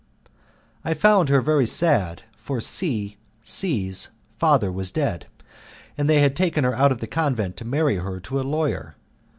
[0.83, 5.27] I found her very sad, for C C 's father was dead,
[5.95, 8.95] and they had taken her out of the convent to marry her to a lawyer.